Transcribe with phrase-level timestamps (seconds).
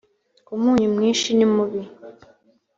[0.55, 1.81] umunyu mwinshi nimubi.